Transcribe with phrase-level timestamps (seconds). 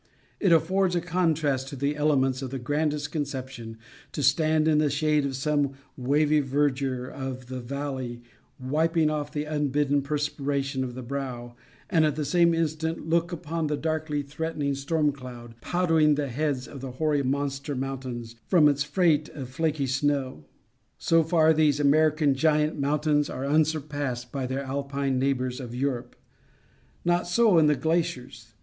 [0.39, 3.77] It affords a contrast of the elements of the grandest conception
[4.13, 8.23] to stand in the shade of some wavy verdure of the valley
[8.59, 11.55] wiping off the unbidden perspiration from the brow,
[11.87, 16.67] and, at the same instant, look upon a darkly threatening storm cloud powdering the heads
[16.67, 20.45] of the hoary monster mountains from its freight of flaky snow.
[20.97, 26.15] So far these American giant mountains are unsurpassed by their Alpine neighbors of Europe.
[27.05, 28.55] Not so in the glaciers.